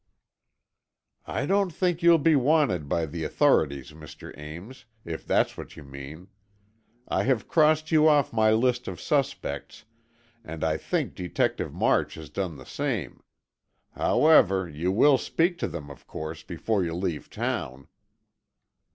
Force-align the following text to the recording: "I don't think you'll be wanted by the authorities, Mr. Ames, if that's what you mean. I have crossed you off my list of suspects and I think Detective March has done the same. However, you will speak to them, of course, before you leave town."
"I 1.27 1.45
don't 1.45 1.69
think 1.71 2.01
you'll 2.01 2.17
be 2.17 2.35
wanted 2.35 2.89
by 2.89 3.05
the 3.05 3.23
authorities, 3.23 3.91
Mr. 3.91 4.35
Ames, 4.35 4.85
if 5.05 5.27
that's 5.27 5.55
what 5.57 5.77
you 5.77 5.83
mean. 5.83 6.27
I 7.07 7.21
have 7.25 7.47
crossed 7.47 7.91
you 7.91 8.07
off 8.07 8.33
my 8.33 8.49
list 8.51 8.87
of 8.87 8.99
suspects 8.99 9.85
and 10.43 10.63
I 10.63 10.75
think 10.77 11.13
Detective 11.13 11.71
March 11.71 12.15
has 12.15 12.31
done 12.31 12.55
the 12.55 12.65
same. 12.65 13.21
However, 13.91 14.67
you 14.67 14.91
will 14.91 15.19
speak 15.19 15.59
to 15.59 15.67
them, 15.67 15.91
of 15.91 16.07
course, 16.07 16.41
before 16.41 16.83
you 16.83 16.95
leave 16.95 17.29
town." 17.29 17.87